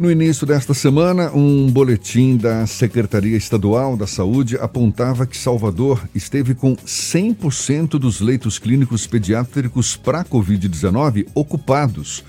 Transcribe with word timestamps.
No 0.00 0.10
início 0.10 0.46
desta 0.46 0.72
semana, 0.72 1.30
um 1.30 1.70
boletim 1.70 2.34
da 2.34 2.66
Secretaria 2.66 3.36
Estadual 3.36 3.98
da 3.98 4.06
Saúde 4.06 4.56
apontava 4.56 5.26
que 5.26 5.36
Salvador 5.36 6.08
esteve 6.14 6.54
com 6.54 6.74
100% 6.74 7.98
dos 7.98 8.18
leitos 8.18 8.58
clínicos 8.58 9.06
pediátricos 9.06 9.96
para 9.96 10.24
Covid-19 10.24 11.26
ocupados. 11.34 12.24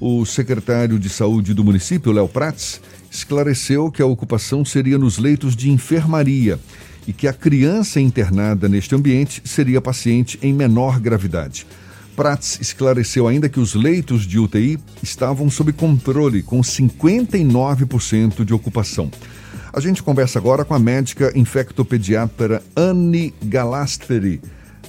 O 0.00 0.26
secretário 0.26 0.98
de 0.98 1.08
Saúde 1.08 1.54
do 1.54 1.62
município, 1.62 2.10
Léo 2.10 2.26
Prats, 2.26 2.80
esclareceu 3.08 3.92
que 3.92 4.02
a 4.02 4.06
ocupação 4.06 4.64
seria 4.64 4.98
nos 4.98 5.18
leitos 5.18 5.54
de 5.54 5.70
enfermaria 5.70 6.58
e 7.06 7.12
que 7.12 7.28
a 7.28 7.32
criança 7.32 8.00
internada 8.00 8.68
neste 8.68 8.96
ambiente 8.96 9.40
seria 9.44 9.80
paciente 9.80 10.36
em 10.42 10.52
menor 10.52 10.98
gravidade. 10.98 11.64
Prats 12.18 12.60
esclareceu 12.60 13.28
ainda 13.28 13.48
que 13.48 13.60
os 13.60 13.76
leitos 13.76 14.26
de 14.26 14.40
UTI 14.40 14.76
estavam 15.00 15.48
sob 15.48 15.72
controle, 15.72 16.42
com 16.42 16.60
59% 16.60 18.44
de 18.44 18.52
ocupação. 18.52 19.08
A 19.72 19.78
gente 19.78 20.02
conversa 20.02 20.36
agora 20.36 20.64
com 20.64 20.74
a 20.74 20.80
médica 20.80 21.30
infectopediatra 21.38 22.60
Anne 22.76 23.32
Galasteri, 23.40 24.40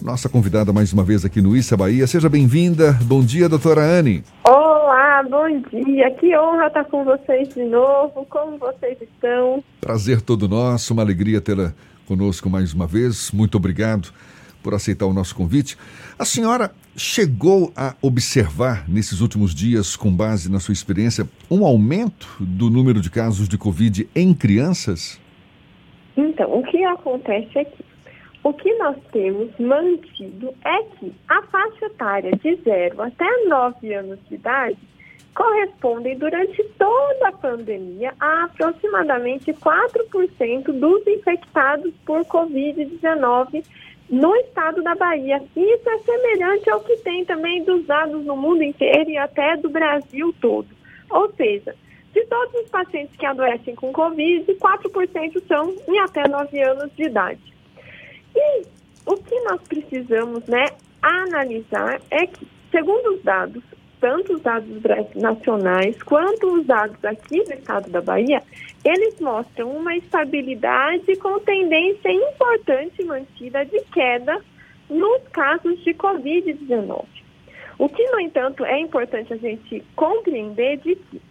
nossa 0.01 0.27
convidada 0.27 0.73
mais 0.73 0.91
uma 0.91 1.03
vez 1.03 1.23
aqui 1.23 1.39
no 1.39 1.55
Issa 1.55 1.77
Bahia. 1.77 2.07
Seja 2.07 2.27
bem-vinda. 2.27 2.97
Bom 3.03 3.23
dia, 3.23 3.47
doutora 3.47 3.81
Anne. 3.81 4.23
Olá, 4.43 5.21
bom 5.29 5.61
dia. 5.69 6.09
Que 6.19 6.35
honra 6.35 6.65
estar 6.65 6.85
com 6.85 7.03
vocês 7.03 7.49
de 7.49 7.63
novo. 7.63 8.25
Como 8.27 8.57
vocês 8.57 8.97
estão? 8.99 9.63
Prazer 9.79 10.19
todo 10.21 10.49
nosso, 10.49 10.93
uma 10.93 11.03
alegria 11.03 11.39
tê-la 11.39 11.75
conosco 12.07 12.49
mais 12.49 12.73
uma 12.73 12.87
vez. 12.87 13.29
Muito 13.31 13.55
obrigado 13.55 14.11
por 14.61 14.73
aceitar 14.73 15.05
o 15.05 15.13
nosso 15.13 15.35
convite. 15.35 15.77
A 16.17 16.25
senhora 16.25 16.71
chegou 16.95 17.71
a 17.75 17.95
observar 18.01 18.87
nesses 18.89 19.21
últimos 19.21 19.53
dias, 19.53 19.95
com 19.95 20.11
base 20.11 20.51
na 20.51 20.59
sua 20.59 20.73
experiência, 20.73 21.27
um 21.49 21.65
aumento 21.65 22.27
do 22.39 22.69
número 22.69 23.01
de 23.01 23.09
casos 23.09 23.47
de 23.47 23.57
Covid 23.57 24.09
em 24.15 24.33
crianças? 24.33 25.19
Então, 26.17 26.59
o 26.59 26.63
que 26.63 26.83
acontece 26.83 27.57
aqui? 27.59 27.85
O 28.43 28.53
que 28.53 28.73
nós 28.75 28.95
temos 29.11 29.51
mantido 29.59 30.53
é 30.63 30.83
que 30.95 31.13
a 31.27 31.41
faixa 31.43 31.85
etária 31.85 32.31
de 32.31 32.55
0 32.63 33.01
até 33.01 33.45
9 33.47 33.93
anos 33.93 34.19
de 34.29 34.35
idade 34.35 34.77
correspondem 35.35 36.17
durante 36.17 36.63
toda 36.77 37.27
a 37.27 37.31
pandemia 37.31 38.13
a 38.19 38.45
aproximadamente 38.45 39.53
4% 39.53 40.63
dos 40.71 41.07
infectados 41.07 41.93
por 42.05 42.25
Covid-19 42.25 43.63
no 44.09 44.35
estado 44.37 44.81
da 44.81 44.95
Bahia. 44.95 45.41
Isso 45.55 45.89
é 45.89 45.97
semelhante 45.99 46.69
ao 46.69 46.81
que 46.81 46.97
tem 46.97 47.23
também 47.25 47.63
dos 47.63 47.85
dados 47.85 48.25
no 48.25 48.35
mundo 48.35 48.63
inteiro 48.63 49.09
e 49.09 49.17
até 49.17 49.55
do 49.57 49.69
Brasil 49.69 50.33
todo. 50.41 50.67
Ou 51.09 51.31
seja, 51.33 51.75
de 52.13 52.25
todos 52.25 52.53
os 52.61 52.69
pacientes 52.69 53.15
que 53.15 53.25
adoecem 53.25 53.75
com 53.75 53.93
Covid, 53.93 54.45
4% 54.53 55.43
são 55.47 55.75
em 55.87 55.99
até 55.99 56.27
9 56.27 56.61
anos 56.61 56.91
de 56.95 57.03
idade. 57.03 57.41
E 58.35 58.63
o 59.05 59.15
que 59.17 59.39
nós 59.41 59.61
precisamos 59.67 60.45
né, 60.45 60.65
analisar 61.01 62.01
é 62.09 62.25
que, 62.25 62.47
segundo 62.71 63.15
os 63.15 63.23
dados, 63.23 63.63
tanto 63.99 64.33
os 64.33 64.41
dados 64.41 64.69
nacionais 65.15 66.01
quanto 66.03 66.47
os 66.53 66.65
dados 66.65 67.03
aqui 67.03 67.43
do 67.43 67.53
estado 67.53 67.89
da 67.89 68.01
Bahia, 68.01 68.41
eles 68.83 69.19
mostram 69.19 69.71
uma 69.71 69.95
estabilidade 69.95 71.15
com 71.17 71.39
tendência 71.39 72.11
importante 72.11 73.03
mantida 73.03 73.65
de 73.65 73.81
queda 73.93 74.41
nos 74.89 75.21
casos 75.29 75.79
de 75.83 75.93
Covid-19. 75.93 77.05
O 77.77 77.87
que, 77.87 78.03
no 78.11 78.19
entanto, 78.19 78.65
é 78.65 78.79
importante 78.79 79.33
a 79.33 79.37
gente 79.37 79.83
compreender 79.95 80.77
de 80.77 80.95
que 80.95 81.21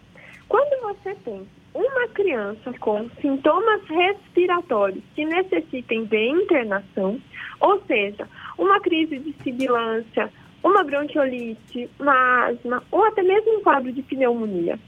quando 0.47 0.81
você 0.81 1.13
tem 1.23 1.47
uma 1.73 2.07
criança 2.09 2.73
com 2.79 3.07
sintomas 3.21 3.81
respiratórios 3.87 5.03
que 5.15 5.25
necessitem 5.25 6.05
de 6.05 6.27
internação, 6.27 7.19
ou 7.59 7.79
seja, 7.85 8.27
uma 8.57 8.79
crise 8.79 9.19
de 9.19 9.33
sibilância, 9.43 10.31
uma 10.63 10.83
bronquiolite, 10.83 11.89
uma 11.99 12.47
asma 12.47 12.83
ou 12.91 13.03
até 13.05 13.21
mesmo 13.21 13.57
um 13.57 13.61
quadro 13.61 13.91
de 13.91 14.01
pneumonia. 14.01 14.79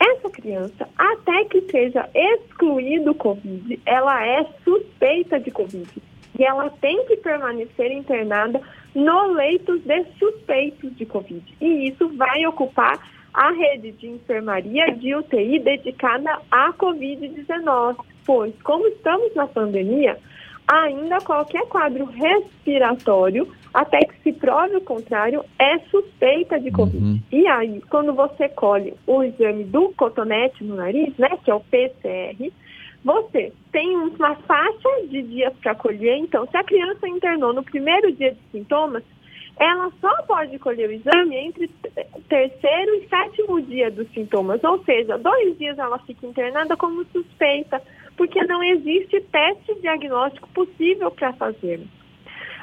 Essa 0.00 0.28
criança, 0.28 0.88
até 0.98 1.44
que 1.44 1.60
seja 1.70 2.08
excluído 2.14 3.12
o 3.12 3.14
Covid, 3.14 3.80
ela 3.86 4.26
é 4.26 4.44
suspeita 4.64 5.38
de 5.38 5.50
Covid. 5.50 5.88
E 6.38 6.44
ela 6.44 6.68
tem 6.80 7.06
que 7.06 7.16
permanecer 7.16 7.92
internada 7.92 8.60
no 8.94 9.32
leitos 9.32 9.80
de 9.82 10.04
suspeitos 10.18 10.94
de 10.96 11.06
Covid. 11.06 11.44
E 11.60 11.88
isso 11.88 12.08
vai 12.16 12.44
ocupar 12.46 12.98
a 13.32 13.50
rede 13.50 13.92
de 13.92 14.08
enfermaria 14.08 14.92
de 14.94 15.14
UTI 15.14 15.58
dedicada 15.58 16.40
à 16.50 16.72
Covid-19. 16.72 17.96
Pois, 18.24 18.54
como 18.62 18.86
estamos 18.88 19.34
na 19.34 19.46
pandemia, 19.46 20.18
ainda 20.66 21.18
qualquer 21.20 21.66
quadro 21.66 22.04
respiratório, 22.04 23.48
até 23.72 23.98
que 24.00 24.22
se 24.22 24.32
prove 24.32 24.76
o 24.76 24.80
contrário, 24.80 25.44
é 25.58 25.78
suspeita 25.90 26.58
de 26.60 26.70
Covid. 26.70 27.04
Uhum. 27.04 27.20
E 27.32 27.46
aí, 27.46 27.82
quando 27.90 28.12
você 28.14 28.48
colhe 28.48 28.94
o 29.06 29.22
exame 29.22 29.64
do 29.64 29.90
cotonete 29.96 30.62
no 30.64 30.76
nariz, 30.76 31.16
né, 31.18 31.30
que 31.44 31.50
é 31.50 31.54
o 31.54 31.60
PCR, 31.60 32.52
você 33.04 33.52
tem 33.70 33.96
uma 33.96 34.34
faixa 34.36 34.88
de 35.08 35.22
dias 35.22 35.52
para 35.62 35.74
colher. 35.74 36.16
Então, 36.16 36.46
se 36.46 36.56
a 36.56 36.64
criança 36.64 37.06
internou 37.06 37.52
no 37.52 37.62
primeiro 37.62 38.10
dia 38.12 38.32
de 38.32 38.40
sintomas, 38.50 39.02
ela 39.58 39.90
só 40.00 40.22
pode 40.22 40.58
colher 40.58 40.88
o 40.88 40.92
exame 40.92 41.36
entre 41.36 41.70
terceiro 42.28 42.94
e 42.94 43.08
sétimo 43.08 43.60
dia 43.60 43.90
dos 43.90 44.10
sintomas. 44.12 44.62
Ou 44.64 44.82
seja, 44.84 45.18
dois 45.18 45.56
dias 45.58 45.78
ela 45.78 45.98
fica 46.00 46.26
internada 46.26 46.76
como 46.76 47.04
suspeita 47.06 47.80
porque 48.16 48.42
não 48.44 48.62
existe 48.62 49.20
teste 49.20 49.74
diagnóstico 49.80 50.48
possível 50.50 51.10
para 51.10 51.32
fazer. 51.32 51.80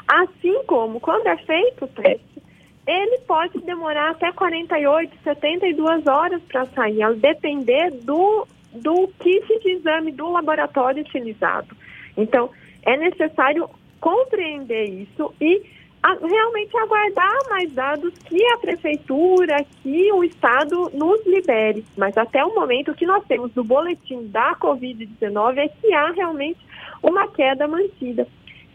Assim 0.08 0.64
como 0.66 1.00
quando 1.00 1.28
é 1.28 1.38
feito 1.38 1.86
o 1.86 1.88
teste, 1.88 2.42
ele 2.88 3.20
pode 3.20 3.60
demorar 3.60 4.12
até 4.12 4.32
48, 4.32 5.16
72 5.24 6.08
horas 6.08 6.42
para 6.44 6.66
sair, 6.68 7.02
a 7.04 7.12
depender 7.12 7.92
do, 7.92 8.48
do 8.74 9.08
kit 9.20 9.60
de 9.60 9.72
exame 9.72 10.12
do 10.12 10.30
laboratório 10.30 11.02
utilizado. 11.02 11.76
Então, 12.18 12.50
é 12.84 12.98
necessário 12.98 13.70
compreender 14.00 14.86
isso 14.86 15.34
e 15.40 15.62
realmente 16.04 16.76
aguardar 16.78 17.38
mais 17.50 17.72
dados 17.74 18.14
que 18.26 18.44
a 18.54 18.58
prefeitura, 18.58 19.64
que 19.84 20.12
o 20.12 20.24
Estado 20.24 20.90
nos 20.94 21.26
libere. 21.26 21.86
Mas 21.96 22.18
até 22.18 22.44
o 22.44 22.56
momento 22.56 22.92
o 22.92 22.96
que 22.96 23.06
nós 23.06 23.24
temos 23.26 23.52
do 23.52 23.64
boletim 23.64 24.28
da 24.28 24.56
Covid-19 24.56 25.58
é 25.58 25.68
que 25.68 25.94
há 25.94 26.12
realmente 26.12 26.60
uma 27.04 27.28
queda 27.28 27.68
mantida. 27.68 28.28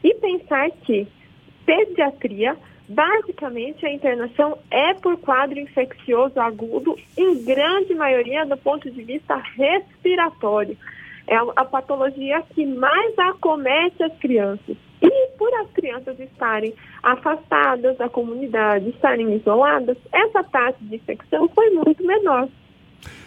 E 0.02 0.14
pensar 0.14 0.70
que 0.70 1.06
pediatria, 1.64 2.56
basicamente 2.88 3.84
a 3.84 3.92
internação 3.92 4.56
é 4.70 4.94
por 4.94 5.16
quadro 5.18 5.58
infeccioso 5.58 6.38
agudo, 6.38 6.96
em 7.16 7.44
grande 7.44 7.92
maioria 7.94 8.46
do 8.46 8.56
ponto 8.56 8.88
de 8.88 9.02
vista 9.02 9.34
respiratório. 9.56 10.76
É 11.26 11.36
a 11.36 11.64
patologia 11.64 12.42
que 12.54 12.64
mais 12.64 13.18
acomete 13.18 14.02
as 14.02 14.16
crianças. 14.18 14.76
E 15.02 15.26
por 15.36 15.52
as 15.54 15.70
crianças 15.72 16.18
estarem 16.20 16.74
afastadas 17.02 17.96
da 17.98 18.08
comunidade, 18.08 18.88
estarem 18.90 19.34
isoladas, 19.34 19.96
essa 20.12 20.42
taxa 20.44 20.78
de 20.80 20.96
infecção 20.96 21.48
foi 21.48 21.70
muito 21.70 22.04
menor. 22.04 22.48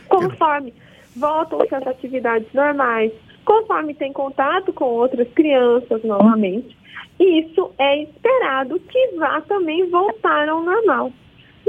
Conforme 0.07 0.73
voltam 1.15 1.59
às 1.61 1.87
atividades 1.87 2.51
normais, 2.53 3.11
conforme 3.45 3.93
tem 3.93 4.11
contato 4.13 4.73
com 4.73 4.85
outras 4.85 5.27
crianças 5.33 6.03
novamente, 6.03 6.77
isso 7.19 7.71
é 7.77 8.03
esperado 8.03 8.79
que 8.79 9.07
vá 9.17 9.41
também 9.41 9.89
voltar 9.89 10.47
ao 10.47 10.63
normal. 10.63 11.11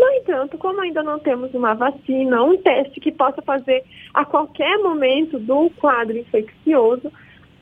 No 0.00 0.08
entanto, 0.12 0.56
como 0.56 0.80
ainda 0.80 1.02
não 1.02 1.18
temos 1.18 1.52
uma 1.52 1.74
vacina, 1.74 2.42
um 2.42 2.56
teste 2.56 2.98
que 3.00 3.12
possa 3.12 3.42
fazer 3.42 3.84
a 4.14 4.24
qualquer 4.24 4.78
momento 4.78 5.38
do 5.38 5.68
quadro 5.76 6.16
infeccioso, 6.16 7.12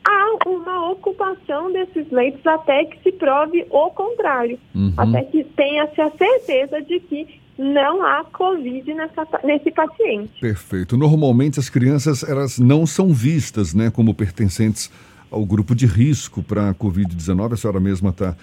há 0.07 0.49
uma 0.49 0.89
ocupação 0.89 1.69
desses 1.69 2.09
leitos 2.09 2.47
até 2.47 2.85
que 2.85 2.97
se 3.03 3.11
prove 3.11 3.65
o 3.69 3.89
contrário, 3.89 4.57
uhum. 4.73 4.93
até 4.95 5.23
que 5.23 5.43
tenha-se 5.43 5.99
a 5.99 6.09
certeza 6.11 6.81
de 6.81 7.01
que 7.01 7.41
não 7.57 8.05
há 8.05 8.23
Covid 8.23 8.93
nessa, 8.93 9.27
nesse 9.43 9.69
paciente. 9.71 10.39
Perfeito. 10.39 10.95
Normalmente 10.95 11.59
as 11.59 11.69
crianças 11.69 12.23
elas 12.23 12.57
não 12.57 12.87
são 12.87 13.09
vistas 13.09 13.73
né, 13.73 13.91
como 13.91 14.13
pertencentes 14.13 14.89
ao 15.29 15.45
grupo 15.45 15.75
de 15.75 15.85
risco 15.85 16.41
para 16.41 16.69
a 16.69 16.73
Covid-19. 16.73 17.51
A 17.51 17.57
senhora 17.57 17.81
mesma 17.81 18.11
está 18.11 18.33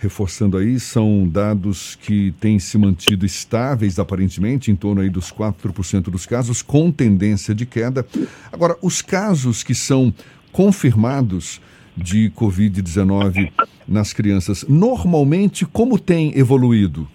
reforçando 0.00 0.56
aí, 0.56 0.80
são 0.80 1.28
dados 1.28 1.94
que 1.96 2.32
têm 2.40 2.58
se 2.58 2.78
mantido 2.78 3.26
estáveis 3.26 3.98
aparentemente, 3.98 4.70
em 4.70 4.76
torno 4.76 5.02
aí 5.02 5.10
dos 5.10 5.30
4% 5.30 6.04
dos 6.04 6.24
casos, 6.24 6.62
com 6.62 6.90
tendência 6.90 7.54
de 7.54 7.66
queda. 7.66 8.06
Agora, 8.50 8.76
os 8.80 9.02
casos 9.02 9.62
que 9.62 9.74
são 9.74 10.12
confirmados 10.50 11.60
de 11.96 12.30
Covid-19 12.30 13.52
nas 13.86 14.12
crianças, 14.12 14.64
normalmente 14.66 15.66
como 15.66 15.98
tem 15.98 16.36
evoluído? 16.38 17.06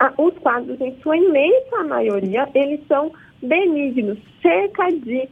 Ah, 0.00 0.12
os 0.18 0.34
quadros, 0.38 0.80
em 0.80 0.96
sua 1.00 1.16
imensa 1.16 1.84
maioria, 1.88 2.48
eles 2.54 2.80
são 2.88 3.12
benignos. 3.40 4.18
Cerca 4.42 4.90
de 4.90 5.28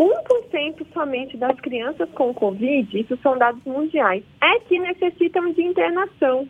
1% 0.00 0.86
somente 0.94 1.36
das 1.36 1.60
crianças 1.60 2.08
com 2.12 2.32
Covid, 2.32 2.98
isso 2.98 3.18
são 3.22 3.36
dados 3.36 3.62
mundiais, 3.64 4.24
é 4.40 4.58
que 4.60 4.78
necessitam 4.78 5.52
de 5.52 5.62
internação. 5.62 6.48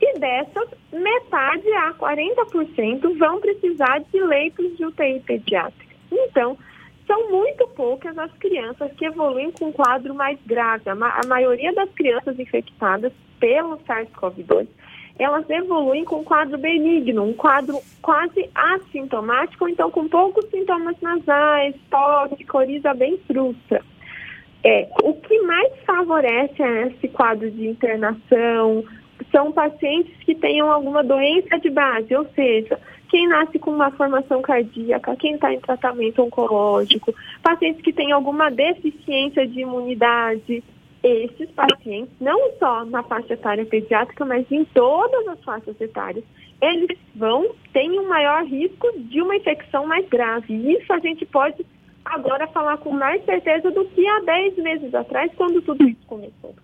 E 0.00 0.18
dessas, 0.18 0.70
metade 0.90 1.70
a 1.72 1.92
40% 1.92 3.18
vão 3.18 3.40
precisar 3.40 3.98
de 3.98 4.20
leitos 4.22 4.74
de 4.78 4.86
UTI 4.86 5.20
pediátrica. 5.20 5.94
Então, 6.10 6.56
são 7.06 7.30
muito 7.30 7.66
poucas 7.68 8.16
as 8.16 8.32
crianças 8.38 8.90
que 8.92 9.04
evoluem 9.04 9.50
com 9.50 9.66
um 9.66 9.72
quadro 9.72 10.14
mais 10.14 10.38
grave. 10.46 10.88
A, 10.88 11.26
maioria 11.26 11.74
das 11.74 11.90
crianças 11.90 12.38
infectadas 12.38 13.12
pelo 13.38 13.76
SARS-CoV-2 13.78 14.66
elas 15.18 15.48
evoluem 15.50 16.04
com 16.04 16.20
um 16.20 16.24
quadro 16.24 16.56
benigno, 16.56 17.24
um 17.24 17.34
quadro 17.34 17.80
quase 18.00 18.48
assintomático, 18.54 19.68
então 19.68 19.90
com 19.90 20.08
poucos 20.08 20.48
sintomas 20.50 20.96
nasais, 21.00 21.74
tosse, 21.90 22.44
coriza 22.44 22.94
bem 22.94 23.18
frustra. 23.26 23.82
É, 24.62 24.88
o 25.02 25.14
que 25.14 25.40
mais 25.42 25.72
favorece 25.84 26.62
esse 26.62 27.08
quadro 27.08 27.50
de 27.50 27.66
internação 27.66 28.84
são 29.30 29.52
pacientes 29.52 30.16
que 30.24 30.34
tenham 30.34 30.70
alguma 30.70 31.02
doença 31.02 31.58
de 31.58 31.70
base, 31.70 32.14
ou 32.14 32.26
seja, 32.34 32.78
quem 33.08 33.26
nasce 33.26 33.58
com 33.58 33.70
uma 33.70 33.90
formação 33.90 34.42
cardíaca, 34.42 35.16
quem 35.16 35.34
está 35.34 35.52
em 35.52 35.60
tratamento 35.60 36.22
oncológico, 36.22 37.14
pacientes 37.42 37.82
que 37.82 37.92
têm 37.92 38.12
alguma 38.12 38.50
deficiência 38.50 39.46
de 39.46 39.60
imunidade, 39.60 40.62
esses 41.02 41.50
pacientes, 41.50 42.14
não 42.20 42.52
só 42.58 42.84
na 42.84 43.02
faixa 43.02 43.34
etária 43.34 43.64
pediátrica, 43.64 44.24
mas 44.24 44.50
em 44.50 44.64
todas 44.66 45.28
as 45.28 45.42
faixas 45.44 45.80
etárias, 45.80 46.24
eles 46.60 46.98
vão 47.14 47.54
ter 47.72 47.88
um 47.90 48.08
maior 48.08 48.44
risco 48.44 48.86
de 48.98 49.22
uma 49.22 49.36
infecção 49.36 49.86
mais 49.86 50.08
grave. 50.08 50.52
E 50.52 50.72
isso 50.74 50.92
a 50.92 50.98
gente 50.98 51.24
pode 51.26 51.64
agora 52.04 52.46
falar 52.48 52.78
com 52.78 52.90
mais 52.90 53.24
certeza 53.24 53.70
do 53.70 53.84
que 53.86 54.06
há 54.06 54.20
10 54.20 54.56
meses 54.58 54.94
atrás, 54.94 55.30
quando 55.36 55.62
tudo 55.62 55.86
isso 55.88 56.06
começou. 56.06 56.54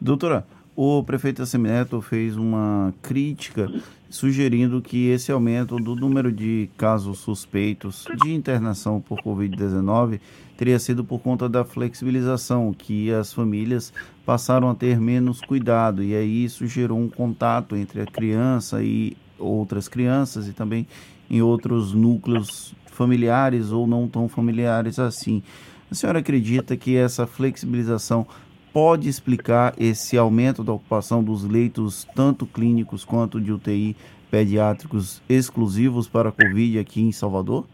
Doutora, 0.00 0.44
o 0.74 1.02
prefeito 1.02 1.42
Assemineto 1.42 2.00
fez 2.00 2.36
uma 2.36 2.94
crítica 3.02 3.70
sugerindo 4.08 4.80
que 4.80 5.08
esse 5.08 5.30
aumento 5.30 5.76
do 5.76 5.94
número 5.94 6.32
de 6.32 6.68
casos 6.76 7.18
suspeitos 7.18 8.06
de 8.22 8.32
internação 8.32 9.00
por 9.00 9.20
Covid-19 9.22 10.20
teria 10.56 10.78
sido 10.78 11.02
por 11.02 11.18
conta 11.18 11.48
da 11.48 11.64
flexibilização, 11.64 12.72
que 12.72 13.12
as 13.12 13.32
famílias 13.32 13.92
passaram 14.24 14.68
a 14.70 14.74
ter 14.74 15.00
menos 15.00 15.40
cuidado, 15.40 16.02
e 16.02 16.14
aí 16.14 16.44
isso 16.44 16.66
gerou 16.66 16.98
um 16.98 17.08
contato 17.08 17.74
entre 17.74 18.00
a 18.00 18.06
criança 18.06 18.82
e 18.82 19.16
outras 19.38 19.88
crianças 19.88 20.46
e 20.46 20.52
também 20.52 20.86
em 21.28 21.42
outros 21.42 21.92
núcleos 21.92 22.74
familiares 22.86 23.72
ou 23.72 23.86
não 23.86 24.06
tão 24.06 24.28
familiares 24.28 24.98
assim. 24.98 25.42
A 25.90 25.94
senhora 25.94 26.20
acredita 26.20 26.76
que 26.76 26.96
essa 26.96 27.26
flexibilização 27.26 28.26
pode 28.72 29.08
explicar 29.08 29.74
esse 29.78 30.16
aumento 30.16 30.64
da 30.64 30.72
ocupação 30.72 31.22
dos 31.22 31.44
leitos, 31.44 32.04
tanto 32.14 32.46
clínicos 32.46 33.04
quanto 33.04 33.40
de 33.40 33.52
UTI 33.52 33.96
pediátricos 34.30 35.22
exclusivos 35.28 36.08
para 36.08 36.30
a 36.30 36.32
Covid 36.32 36.78
aqui 36.78 37.02
em 37.02 37.12
Salvador? 37.12 37.66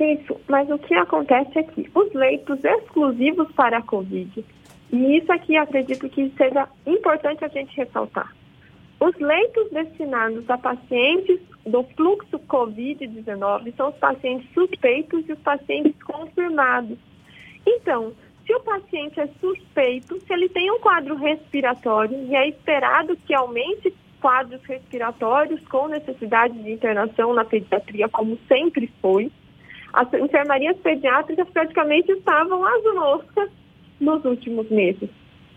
Isso, 0.00 0.36
mas 0.48 0.68
o 0.70 0.78
que 0.78 0.94
acontece 0.94 1.58
é 1.58 1.62
que 1.62 1.88
os 1.94 2.12
leitos 2.14 2.58
exclusivos 2.64 3.50
para 3.52 3.78
a 3.78 3.82
Covid, 3.82 4.44
e 4.90 5.16
isso 5.18 5.32
aqui 5.32 5.56
acredito 5.56 6.08
que 6.08 6.32
seja 6.36 6.68
importante 6.86 7.44
a 7.44 7.48
gente 7.48 7.76
ressaltar. 7.76 8.34
Os 9.00 9.14
leitos 9.18 9.70
destinados 9.70 10.48
a 10.48 10.56
pacientes 10.56 11.38
do 11.66 11.82
fluxo 11.96 12.38
Covid-19 12.48 13.74
são 13.76 13.90
os 13.90 13.96
pacientes 13.96 14.48
suspeitos 14.54 15.28
e 15.28 15.32
os 15.32 15.38
pacientes 15.40 15.94
confirmados. 16.02 16.96
Então, 17.66 18.12
se 18.46 18.54
o 18.54 18.60
paciente 18.60 19.18
é 19.18 19.26
suspeito, 19.40 20.20
se 20.20 20.32
ele 20.32 20.48
tem 20.48 20.70
um 20.70 20.78
quadro 20.78 21.14
respiratório 21.16 22.16
e 22.28 22.36
é 22.36 22.48
esperado 22.48 23.16
que 23.26 23.34
aumente 23.34 23.94
quadros 24.20 24.62
respiratórios 24.64 25.60
com 25.68 25.88
necessidade 25.88 26.54
de 26.62 26.72
internação 26.72 27.34
na 27.34 27.44
pediatria, 27.44 28.08
como 28.08 28.38
sempre 28.48 28.90
foi, 29.00 29.30
as 29.92 30.12
enfermarias 30.14 30.76
pediátricas 30.78 31.48
praticamente 31.50 32.10
estavam 32.12 32.64
às 32.64 32.82
moscas 32.94 33.50
nos 34.00 34.24
últimos 34.24 34.68
meses. 34.70 35.08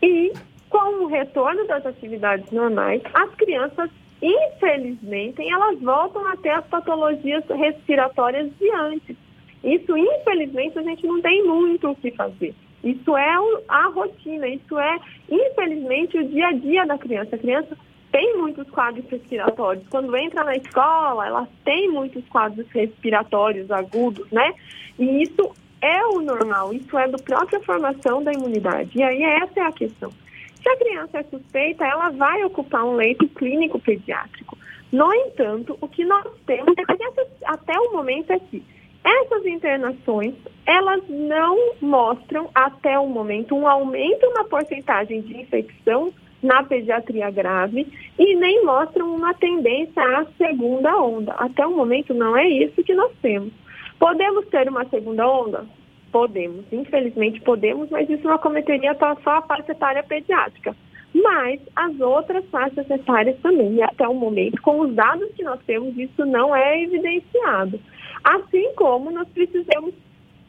E 0.01 0.31
com 0.69 1.03
o 1.03 1.07
retorno 1.07 1.65
das 1.65 1.85
atividades 1.85 2.51
normais, 2.51 3.01
as 3.13 3.33
crianças, 3.35 3.89
infelizmente, 4.21 5.41
elas 5.49 5.79
voltam 5.79 6.25
a 6.27 6.37
ter 6.37 6.51
as 6.51 6.65
patologias 6.67 7.43
respiratórias 7.49 8.49
de 8.57 8.69
antes. 8.71 9.17
Isso, 9.63 9.97
infelizmente, 9.97 10.77
a 10.77 10.83
gente 10.83 11.05
não 11.05 11.21
tem 11.21 11.43
muito 11.43 11.89
o 11.89 11.95
que 11.95 12.11
fazer. 12.11 12.53
Isso 12.83 13.17
é 13.17 13.35
a 13.67 13.87
rotina, 13.87 14.47
isso 14.47 14.79
é, 14.79 14.99
infelizmente, 15.29 16.17
o 16.17 16.27
dia 16.27 16.47
a 16.47 16.51
dia 16.53 16.85
da 16.85 16.97
criança. 16.97 17.35
A 17.35 17.39
criança 17.39 17.77
tem 18.11 18.37
muitos 18.37 18.69
quadros 18.69 19.05
respiratórios. 19.09 19.87
Quando 19.89 20.15
entra 20.15 20.43
na 20.43 20.55
escola, 20.55 21.27
ela 21.27 21.47
tem 21.65 21.89
muitos 21.89 22.25
quadros 22.27 22.65
respiratórios 22.69 23.69
agudos, 23.71 24.29
né? 24.31 24.53
E 24.97 25.23
isso 25.23 25.51
é 25.81 26.05
o 26.05 26.21
normal, 26.21 26.73
isso 26.73 26.97
é 26.97 27.07
da 27.07 27.17
própria 27.17 27.59
formação 27.61 28.23
da 28.23 28.31
imunidade. 28.31 28.91
E 28.95 29.03
aí 29.03 29.23
essa 29.23 29.59
é 29.59 29.63
a 29.63 29.71
questão. 29.71 30.11
Se 30.61 30.69
a 30.69 30.77
criança 30.77 31.19
é 31.19 31.23
suspeita, 31.23 31.85
ela 31.85 32.09
vai 32.09 32.43
ocupar 32.43 32.83
um 32.83 32.95
leito 32.95 33.27
clínico 33.29 33.79
pediátrico. 33.79 34.57
No 34.91 35.13
entanto, 35.13 35.77
o 35.81 35.87
que 35.87 36.05
nós 36.05 36.25
temos 36.45 36.73
até 37.45 37.79
o 37.79 37.91
momento 37.91 38.31
é 38.31 38.39
que 38.39 38.63
essas 39.03 39.45
internações, 39.45 40.33
elas 40.65 41.01
não 41.07 41.75
mostram 41.81 42.49
até 42.53 42.97
o 42.99 43.07
momento 43.07 43.55
um 43.55 43.67
aumento 43.67 44.29
na 44.33 44.43
porcentagem 44.43 45.21
de 45.21 45.41
infecção 45.41 46.13
na 46.41 46.63
pediatria 46.63 47.29
grave 47.31 47.87
e 48.17 48.35
nem 48.35 48.63
mostram 48.63 49.15
uma 49.15 49.33
tendência 49.33 50.01
à 50.01 50.25
segunda 50.37 50.95
onda. 50.97 51.33
Até 51.33 51.65
o 51.65 51.75
momento 51.75 52.13
não 52.13 52.35
é 52.37 52.47
isso 52.47 52.83
que 52.83 52.93
nós 52.93 53.11
temos. 53.21 53.51
Podemos 53.99 54.45
ter 54.47 54.69
uma 54.69 54.85
segunda 54.85 55.27
onda? 55.27 55.65
Podemos, 56.11 56.65
infelizmente 56.71 57.41
podemos, 57.41 57.89
mas 57.89 58.09
isso 58.09 58.23
não 58.23 58.35
acometeria 58.35 58.95
só 58.95 59.15
a 59.31 59.41
faixa 59.41 59.71
etária 59.71 60.03
pediátrica. 60.03 60.75
Mas 61.13 61.59
as 61.75 61.99
outras 61.99 62.45
faixas 62.49 62.89
etárias 62.89 63.37
também, 63.39 63.75
e 63.75 63.81
até 63.81 64.07
o 64.07 64.13
momento, 64.13 64.61
com 64.61 64.81
os 64.81 64.93
dados 64.93 65.31
que 65.35 65.43
nós 65.43 65.59
temos, 65.65 65.97
isso 65.97 66.25
não 66.25 66.55
é 66.55 66.83
evidenciado. 66.83 67.79
Assim 68.23 68.73
como 68.75 69.11
nós 69.11 69.27
precisamos 69.29 69.93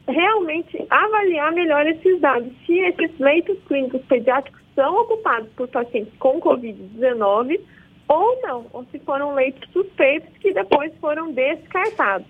realmente 0.07 0.85
avaliar 0.89 1.51
melhor 1.51 1.85
esses 1.87 2.19
dados, 2.19 2.51
se 2.65 2.79
esses 2.79 3.17
leitos 3.19 3.57
clínicos 3.67 4.01
pediátricos 4.05 4.61
são 4.75 5.01
ocupados 5.01 5.49
por 5.53 5.67
pacientes 5.67 6.13
com 6.19 6.39
Covid-19 6.39 7.59
ou 8.07 8.41
não, 8.41 8.65
ou 8.73 8.85
se 8.85 8.99
foram 8.99 9.35
leitos 9.35 9.69
suspeitos 9.71 10.35
que 10.37 10.51
depois 10.51 10.91
foram 10.99 11.31
descartados. 11.31 12.27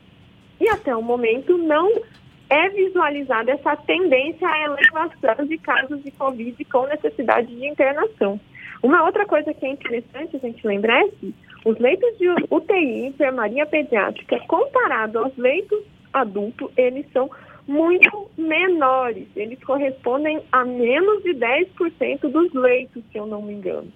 E 0.60 0.68
até 0.68 0.94
o 0.96 1.02
momento 1.02 1.58
não 1.58 1.90
é 2.50 2.70
visualizada 2.70 3.52
essa 3.52 3.78
tendência 3.78 4.48
à 4.48 4.60
elevação 4.62 5.46
de 5.46 5.58
casos 5.60 6.04
de 6.04 6.12
Covid 6.12 6.66
com 6.66 6.88
necessidade 6.88 7.56
de 7.56 7.66
internação. 7.66 8.40
Uma 8.82 9.04
outra 9.06 9.26
coisa 9.26 9.54
que 9.54 9.66
é 9.66 9.70
interessante 9.70 10.36
a 10.36 10.40
gente 10.40 10.66
lembrar 10.66 11.02
é 11.02 11.10
que 11.10 11.36
os 11.66 11.78
leitos 11.78 12.18
de 12.18 12.28
UTI, 12.50 13.08
enfermaria 13.08 13.66
pediátrica, 13.66 14.40
comparado 14.48 15.20
aos 15.20 15.36
leitos 15.38 15.84
adultos, 16.14 16.72
eles 16.78 17.06
são 17.12 17.30
muito 17.68 18.30
menores. 18.38 19.28
Eles 19.36 19.64
correspondem 19.64 20.42
a 20.52 20.66
menos 20.66 21.22
de 21.24 21.36
10% 21.36 22.22
dos 22.30 22.54
leitos, 22.54 23.04
se 23.12 23.18
eu 23.18 23.28
não 23.28 23.42
me 23.42 23.54
engano. 23.54 23.92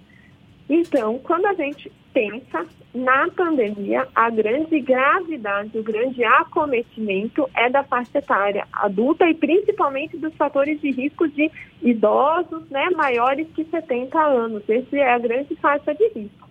Então, 0.70 1.20
quando 1.20 1.46
a 1.48 1.54
gente 1.54 1.92
pensa 2.14 2.66
na 2.94 3.28
pandemia, 3.32 4.08
a 4.14 4.30
grande 4.30 4.80
gravidade, 4.80 5.78
o 5.78 5.84
grande 5.84 6.24
acometimento 6.24 7.50
é 7.56 7.70
da 7.70 7.84
faixa 7.84 8.20
etária 8.20 8.68
adulta 8.72 9.28
e 9.28 9.34
principalmente 9.34 10.16
dos 10.18 10.34
fatores 10.36 10.80
de 10.80 10.92
risco 10.92 11.28
de 11.28 11.52
idosos, 11.82 12.70
né, 12.70 12.90
maiores 12.96 13.48
que 13.56 13.66
70 13.66 14.20
anos. 14.20 14.64
Essa 14.70 14.96
é 14.96 15.12
a 15.12 15.18
grande 15.18 15.56
faixa 15.56 15.94
de 15.96 16.08
risco. 16.10 16.43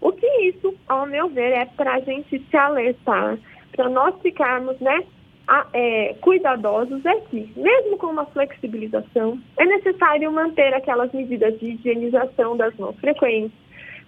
O 0.00 0.12
que 0.12 0.26
isso, 0.42 0.74
ao 0.88 1.06
meu 1.06 1.28
ver, 1.28 1.52
é 1.52 1.64
para 1.64 1.94
a 1.94 2.00
gente 2.00 2.38
se 2.38 2.56
alertar, 2.56 3.38
para 3.74 3.88
nós 3.88 4.14
ficarmos, 4.22 4.78
né, 4.80 5.04
a, 5.46 5.66
é, 5.72 6.14
cuidadosos 6.20 7.04
é 7.04 7.20
que, 7.22 7.52
mesmo 7.56 7.98
com 7.98 8.06
uma 8.06 8.26
flexibilização, 8.26 9.38
é 9.58 9.64
necessário 9.64 10.32
manter 10.32 10.72
aquelas 10.74 11.12
medidas 11.12 11.58
de 11.58 11.72
higienização 11.72 12.56
das 12.56 12.74
mãos 12.76 12.96
frequentes. 12.98 13.52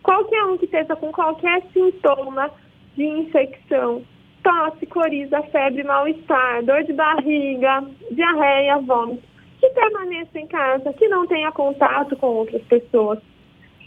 Qualquer 0.02 0.45
um 0.45 0.56
que 0.56 0.64
esteja 0.64 0.97
com 0.97 1.12
qualquer 1.12 1.62
sintoma 1.73 2.50
de 2.97 3.04
infecção, 3.04 4.02
tosse, 4.42 4.87
coriza, 4.87 5.42
febre, 5.45 5.83
mal-estar, 5.83 6.64
dor 6.64 6.85
de 6.85 6.92
barriga, 6.92 7.85
diarreia, 8.11 8.78
vômito, 8.78 9.23
que 9.61 9.68
permaneça 9.71 10.38
em 10.38 10.47
casa, 10.47 10.92
que 10.92 11.09
não 11.09 11.26
tenha 11.26 11.50
contato 11.52 12.16
com 12.16 12.28
outras 12.28 12.62
pessoas, 12.62 13.18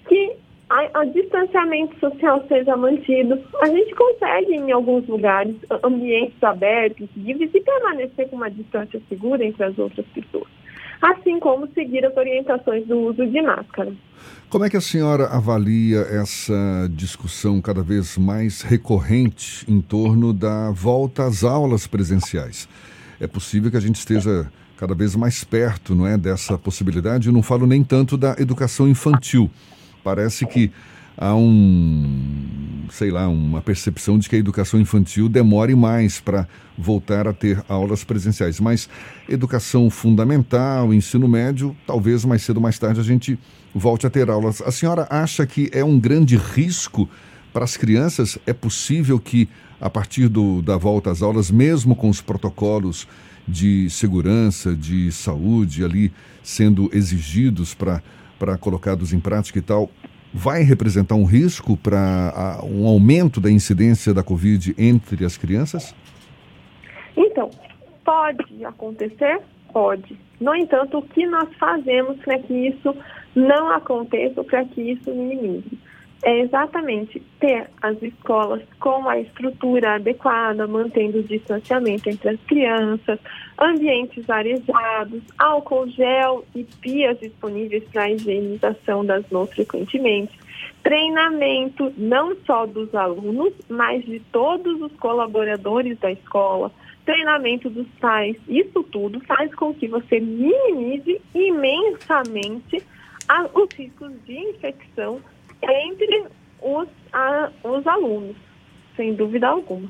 que 0.07 0.35
o 0.69 1.05
distanciamento 1.11 1.99
social 1.99 2.45
seja 2.47 2.77
mantido. 2.77 3.39
A 3.61 3.67
gente 3.67 3.93
consegue, 3.95 4.53
em 4.53 4.71
alguns 4.71 5.07
lugares, 5.07 5.55
ambientes 5.83 6.41
abertos, 6.43 7.09
livres 7.17 7.49
e 7.53 7.59
permanecer 7.59 8.29
com 8.29 8.35
uma 8.35 8.51
distância 8.51 9.01
segura 9.09 9.43
entre 9.43 9.63
as 9.63 9.77
outras 9.79 10.05
pessoas. 10.07 10.47
Assim 11.01 11.39
como 11.39 11.67
seguir 11.73 12.05
as 12.05 12.15
orientações 12.15 12.85
do 12.85 12.99
uso 12.99 13.25
de 13.25 13.41
máscara. 13.41 13.91
Como 14.49 14.65
é 14.65 14.69
que 14.69 14.77
a 14.77 14.81
senhora 14.81 15.27
avalia 15.27 16.01
essa 16.01 16.89
discussão 16.91 17.61
cada 17.61 17.81
vez 17.81 18.17
mais 18.17 18.61
recorrente 18.61 19.65
em 19.67 19.79
torno 19.79 20.33
da 20.33 20.71
volta 20.71 21.23
às 21.23 21.43
aulas 21.43 21.87
presenciais? 21.87 22.67
É 23.19 23.27
possível 23.27 23.71
que 23.71 23.77
a 23.77 23.81
gente 23.81 23.95
esteja 23.95 24.51
cada 24.77 24.93
vez 24.93 25.15
mais 25.15 25.43
perto, 25.43 25.95
não 25.95 26.05
é, 26.05 26.17
dessa 26.17 26.57
possibilidade. 26.57 27.27
Eu 27.27 27.33
não 27.33 27.43
falo 27.43 27.65
nem 27.65 27.83
tanto 27.83 28.17
da 28.17 28.35
educação 28.39 28.87
infantil. 28.87 29.49
Parece 30.03 30.45
que 30.45 30.71
há 31.17 31.35
um, 31.35 32.85
sei 32.91 33.11
lá, 33.11 33.27
uma 33.27 33.61
percepção 33.61 34.17
de 34.17 34.29
que 34.29 34.35
a 34.35 34.39
educação 34.39 34.79
infantil 34.79 35.27
demore 35.27 35.75
mais 35.75 36.19
para 36.19 36.47
voltar 36.77 37.27
a 37.27 37.33
ter 37.33 37.61
aulas 37.67 38.03
presenciais. 38.03 38.59
Mas 38.59 38.89
educação 39.27 39.89
fundamental, 39.89 40.93
ensino 40.93 41.27
médio, 41.27 41.75
talvez 41.85 42.23
mais 42.23 42.41
cedo 42.41 42.57
ou 42.57 42.63
mais 42.63 42.79
tarde 42.79 42.99
a 42.99 43.03
gente 43.03 43.37
volte 43.75 44.07
a 44.07 44.09
ter 44.09 44.29
aulas. 44.29 44.61
A 44.61 44.71
senhora 44.71 45.07
acha 45.09 45.45
que 45.45 45.69
é 45.73 45.83
um 45.83 45.99
grande 45.99 46.37
risco 46.37 47.09
para 47.51 47.65
as 47.65 47.75
crianças? 47.75 48.37
É 48.45 48.53
possível 48.53 49.19
que, 49.19 49.49
a 49.81 49.89
partir 49.89 50.29
do, 50.29 50.61
da 50.61 50.77
volta 50.77 51.11
às 51.11 51.21
aulas, 51.21 51.51
mesmo 51.51 51.95
com 51.95 52.09
os 52.09 52.21
protocolos 52.21 53.07
de 53.47 53.89
segurança, 53.89 54.75
de 54.75 55.11
saúde 55.11 55.83
ali 55.83 56.13
sendo 56.43 56.89
exigidos 56.93 57.73
para 57.73 58.01
para 58.39 58.57
colocados 58.57 59.13
em 59.13 59.19
prática 59.19 59.59
e 59.59 59.61
tal, 59.61 59.89
vai 60.33 60.63
representar 60.63 61.15
um 61.15 61.25
risco 61.25 61.75
para 61.75 62.59
um 62.63 62.87
aumento 62.87 63.41
da 63.41 63.51
incidência 63.51 64.13
da 64.13 64.23
Covid 64.23 64.73
entre 64.77 65.25
as 65.25 65.37
crianças? 65.37 65.93
Então, 67.17 67.49
pode 68.05 68.63
acontecer? 68.63 69.41
Pode. 69.73 70.17
No 70.39 70.55
entanto, 70.55 70.97
o 70.97 71.01
que 71.01 71.25
nós 71.27 71.49
fazemos 71.59 72.17
para 72.19 72.39
que 72.39 72.53
isso 72.53 72.95
não 73.35 73.71
aconteça, 73.71 74.43
para 74.43 74.65
que 74.65 74.81
isso 74.81 75.11
minimize? 75.13 75.77
É 76.21 76.41
exatamente 76.41 77.21
ter 77.39 77.69
as 77.81 78.01
escolas 78.01 78.61
com 78.79 79.07
a 79.07 79.19
estrutura 79.19 79.95
adequada, 79.95 80.67
mantendo 80.67 81.19
o 81.19 81.23
distanciamento 81.23 82.09
entre 82.09 82.29
as 82.29 82.39
crianças, 82.41 83.19
ambientes 83.57 84.29
arejados, 84.29 85.21
álcool 85.37 85.87
gel 85.87 86.45
e 86.53 86.63
pias 86.63 87.17
disponíveis 87.19 87.83
para 87.91 88.03
a 88.03 88.11
higienização 88.11 89.05
das 89.05 89.29
mãos 89.29 89.49
frequentemente, 89.53 90.37
treinamento 90.83 91.93
não 91.97 92.35
só 92.45 92.65
dos 92.65 92.93
alunos, 92.93 93.53
mas 93.69 94.03
de 94.03 94.19
todos 94.31 94.81
os 94.81 94.91
colaboradores 94.97 95.97
da 95.99 96.11
escola, 96.11 96.71
treinamento 97.05 97.69
dos 97.69 97.87
pais. 97.99 98.35
Isso 98.47 98.83
tudo 98.83 99.21
faz 99.21 99.53
com 99.55 99.73
que 99.73 99.87
você 99.87 100.19
minimize 100.19 101.21
imensamente 101.33 102.83
os 103.53 103.69
riscos 103.75 104.11
de 104.25 104.37
infecção 104.37 105.21
entre 105.61 106.27
os, 106.61 106.87
a, 107.11 107.51
os 107.63 107.85
alunos, 107.87 108.35
sem 108.95 109.13
dúvida 109.15 109.47
alguma. 109.47 109.89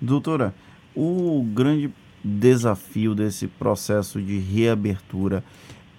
Doutora, 0.00 0.54
o 0.94 1.42
grande 1.54 1.92
desafio 2.22 3.14
desse 3.14 3.46
processo 3.46 4.20
de 4.20 4.38
reabertura, 4.38 5.44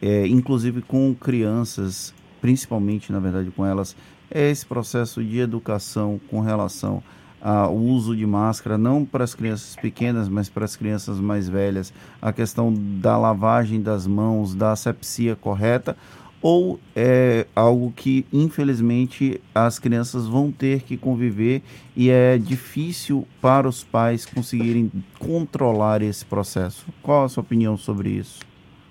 é, 0.02 0.28
inclusive 0.28 0.82
com 0.82 1.16
crianças, 1.16 2.14
principalmente, 2.42 3.12
na 3.12 3.20
verdade, 3.20 3.52
com 3.52 3.66
elas, 3.66 3.96
é 4.30 4.50
esse 4.50 4.66
processo 4.66 5.24
de 5.24 5.40
educação 5.40 6.20
com 6.30 6.42
relação 6.42 7.02
ao 7.40 7.76
uso 7.76 8.16
de 8.16 8.26
máscara, 8.26 8.78
não 8.78 9.06
para 9.06 9.24
as 9.24 9.34
crianças 9.34 9.76
pequenas, 9.76 10.28
mas 10.28 10.50
para 10.50 10.66
as 10.66 10.76
crianças 10.76 11.20
mais 11.20 11.48
velhas, 11.48 11.94
a 12.22 12.34
questão 12.34 12.74
da 13.00 13.18
lavagem 13.18 13.82
das 13.82 14.06
mãos, 14.06 14.54
da 14.54 14.72
asepsia 14.72 15.36
correta, 15.36 15.96
ou 16.50 16.80
é 16.96 17.46
algo 17.54 17.92
que 17.92 18.26
infelizmente 18.32 19.42
as 19.54 19.78
crianças 19.78 20.30
vão 20.30 20.50
ter 20.50 20.82
que 20.84 20.96
conviver 20.96 21.62
e 21.94 22.10
é 22.10 22.38
difícil 22.38 23.28
para 23.42 23.68
os 23.68 23.84
pais 23.84 24.26
conseguirem 24.26 24.90
controlar 25.20 26.02
esse 26.02 26.26
processo? 26.26 26.88
Qual 27.04 27.26
a 27.26 27.28
sua 27.28 27.44
opinião 27.44 27.76
sobre 27.76 28.12
isso? 28.12 28.40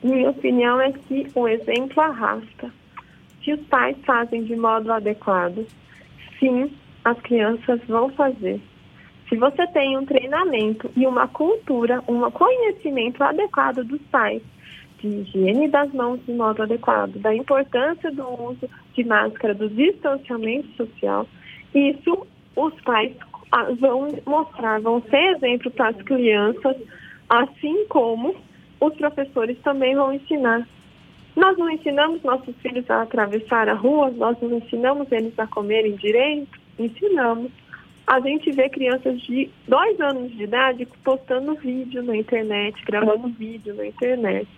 Minha 0.04 0.28
opinião 0.28 0.78
é 0.78 0.92
que 0.92 1.28
o 1.34 1.48
exemplo 1.48 1.98
arrasta. 2.02 2.70
Se 3.42 3.54
os 3.54 3.60
pais 3.68 3.96
fazem 4.04 4.44
de 4.44 4.54
modo 4.54 4.92
adequado, 4.92 5.66
sim, 6.38 6.70
as 7.06 7.18
crianças 7.20 7.80
vão 7.88 8.10
fazer. 8.10 8.60
Se 9.30 9.36
você 9.38 9.66
tem 9.68 9.96
um 9.96 10.04
treinamento 10.04 10.90
e 10.94 11.06
uma 11.06 11.26
cultura, 11.26 12.04
um 12.06 12.30
conhecimento 12.30 13.24
adequado 13.24 13.82
dos 13.82 14.02
pais 14.12 14.42
de 14.98 15.08
higiene 15.08 15.68
das 15.68 15.92
mãos 15.92 16.20
de 16.26 16.32
modo 16.32 16.62
adequado, 16.62 17.18
da 17.18 17.34
importância 17.34 18.10
do 18.10 18.26
uso 18.42 18.68
de 18.94 19.04
máscara, 19.04 19.54
do 19.54 19.68
distanciamento 19.68 20.68
social, 20.76 21.26
isso 21.74 22.26
os 22.54 22.74
pais 22.82 23.12
ah, 23.52 23.68
vão 23.78 24.08
mostrar, 24.24 24.80
vão 24.80 25.02
ser 25.02 25.36
exemplo 25.36 25.70
para 25.70 25.88
as 25.88 26.02
crianças, 26.02 26.76
assim 27.28 27.86
como 27.88 28.34
os 28.80 28.94
professores 28.94 29.58
também 29.62 29.94
vão 29.94 30.12
ensinar. 30.12 30.66
Nós 31.34 31.56
não 31.58 31.70
ensinamos 31.70 32.22
nossos 32.22 32.56
filhos 32.56 32.88
a 32.90 33.02
atravessar 33.02 33.68
a 33.68 33.74
rua, 33.74 34.10
nós 34.10 34.40
não 34.40 34.56
ensinamos 34.56 35.12
eles 35.12 35.38
a 35.38 35.46
comerem 35.46 35.94
direito, 35.96 36.58
ensinamos. 36.78 37.52
A 38.06 38.20
gente 38.20 38.50
vê 38.52 38.68
crianças 38.70 39.20
de 39.22 39.50
dois 39.68 40.00
anos 40.00 40.32
de 40.32 40.44
idade 40.44 40.86
postando 41.04 41.54
vídeo 41.56 42.02
na 42.02 42.16
internet, 42.16 42.82
gravando 42.86 43.28
vídeo 43.28 43.74
na 43.74 43.86
internet. 43.86 44.48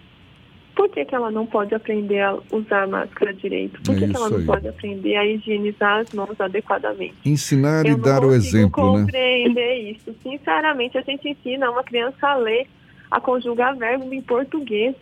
Por 0.78 0.88
que, 0.90 1.04
que 1.04 1.12
ela 1.12 1.28
não 1.28 1.44
pode 1.44 1.74
aprender 1.74 2.20
a 2.20 2.38
usar 2.52 2.86
máscara 2.86 3.34
direito? 3.34 3.82
Por 3.82 3.96
que, 3.96 4.04
é 4.04 4.08
que 4.08 4.14
ela 4.14 4.30
não 4.30 4.38
aí. 4.38 4.46
pode 4.46 4.68
aprender 4.68 5.16
a 5.16 5.26
higienizar 5.26 6.02
as 6.02 6.12
mãos 6.12 6.40
adequadamente? 6.40 7.16
Ensinar 7.24 7.84
Eu 7.84 7.94
e 7.94 8.00
dar 8.00 8.24
o 8.24 8.32
exemplo, 8.32 8.96
né? 8.96 9.00
compreender 9.00 9.90
isso. 9.90 10.14
Sinceramente, 10.22 10.96
a 10.96 11.00
gente 11.00 11.28
ensina 11.28 11.68
uma 11.68 11.82
criança 11.82 12.28
a 12.28 12.36
ler, 12.36 12.68
a 13.10 13.20
conjugar 13.20 13.76
verbo 13.76 14.14
em 14.14 14.22
português. 14.22 14.94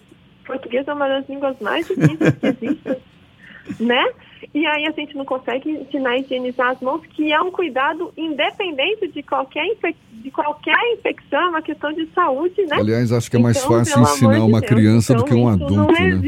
Português 0.47 0.89
é 0.89 0.95
uma 0.95 1.09
das 1.09 1.29
línguas 1.29 1.61
mais 1.61 1.87
difíceis 1.87 2.35
que 2.37 2.47
existem, 2.47 2.97
né? 3.79 4.13
E 4.55 4.67
aí 4.67 4.87
a 4.87 4.91
gente 4.91 5.17
não 5.17 5.25
consegue 5.25 5.71
ensinar 5.71 6.11
a 6.11 6.19
higienizar 6.19 6.71
as 6.71 6.81
mãos, 6.81 7.01
que 7.07 7.33
é 7.33 7.41
um 7.41 7.51
cuidado 7.51 8.13
independente 8.17 9.09
de 9.09 9.23
qualquer, 9.23 9.65
de 10.11 10.31
qualquer 10.31 10.79
infecção, 10.93 11.41
é 11.41 11.49
uma 11.49 11.63
questão 11.63 11.93
de 11.93 12.07
saúde, 12.15 12.63
né? 12.67 12.77
Aliás, 12.77 13.13
acho 13.13 13.31
que 13.31 13.37
é 13.37 13.41
mais 13.41 13.57
então, 13.57 13.79
fácil 13.79 14.03
ensinar 14.03 14.45
uma 14.45 14.61
Deus, 14.61 14.73
criança 14.73 15.13
então, 15.13 15.25
do 15.25 15.29
que 15.29 15.35
um 15.35 15.49
adulto, 15.49 15.93
né? 15.93 16.21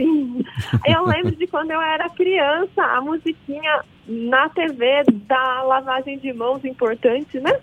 Eu 0.87 1.07
lembro 1.07 1.37
de 1.37 1.47
quando 1.47 1.71
eu 1.71 1.81
era 1.81 2.09
criança, 2.11 2.83
a 2.83 3.01
musiquinha 3.01 3.81
na 4.07 4.49
TV 4.49 5.05
da 5.27 5.63
lavagem 5.63 6.19
de 6.19 6.33
mãos 6.33 6.65
importante, 6.65 7.39
né? 7.39 7.59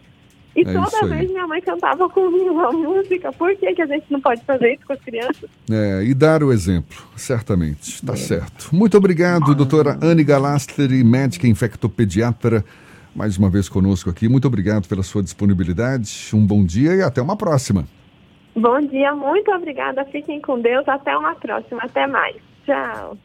E 0.55 0.61
é 0.61 0.73
toda 0.73 1.07
vez 1.07 1.29
minha 1.29 1.45
mãe 1.45 1.61
cantava 1.61 2.07
comigo 2.09 2.51
uma 2.51 2.71
música. 2.71 3.31
Por 3.33 3.53
que, 3.57 3.73
que 3.73 3.81
a 3.81 3.85
gente 3.85 4.05
não 4.09 4.21
pode 4.21 4.41
fazer 4.45 4.73
isso 4.73 4.85
com 4.85 4.93
as 4.93 5.01
crianças? 5.01 5.49
É, 5.69 6.03
e 6.03 6.13
dar 6.13 6.41
o 6.43 6.51
exemplo, 6.53 6.97
certamente. 7.17 7.95
Está 7.95 8.13
é. 8.13 8.15
certo. 8.15 8.69
Muito 8.73 8.97
obrigado, 8.97 9.53
doutora 9.53 9.99
Anne 10.01 10.23
Galasteri, 10.23 11.03
médica 11.03 11.45
infectopediatra, 11.45 12.63
mais 13.13 13.37
uma 13.37 13.49
vez 13.49 13.67
conosco 13.67 14.09
aqui. 14.09 14.29
Muito 14.29 14.47
obrigado 14.47 14.87
pela 14.87 15.03
sua 15.03 15.21
disponibilidade. 15.21 16.29
Um 16.33 16.45
bom 16.45 16.63
dia 16.63 16.95
e 16.95 17.01
até 17.01 17.21
uma 17.21 17.35
próxima. 17.35 17.85
Bom 18.55 18.79
dia, 18.87 19.13
muito 19.13 19.51
obrigada. 19.51 20.05
Fiquem 20.05 20.39
com 20.39 20.61
Deus. 20.61 20.87
Até 20.87 21.17
uma 21.17 21.35
próxima. 21.35 21.81
Até 21.83 22.07
mais. 22.07 22.37
Tchau. 22.65 23.17